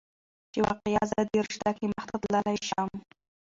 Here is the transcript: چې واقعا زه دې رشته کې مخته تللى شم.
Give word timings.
چې 0.51 0.59
واقعا 0.65 1.01
زه 1.11 1.19
دې 1.31 1.39
رشته 1.47 1.69
کې 1.77 1.85
مخته 1.93 2.15
تللى 2.21 2.55
شم. 2.69 2.89